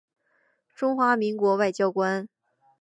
[0.73, 2.27] 中华民国外交官。